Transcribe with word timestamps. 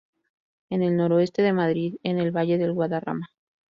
En 0.71 0.81
el 0.81 0.97
noroeste 0.97 1.43
de 1.43 1.53
Madrid, 1.53 1.97
en 2.01 2.17
el 2.17 2.35
Valle 2.35 2.57
del 2.57 2.73
Guadarrama. 2.73 3.27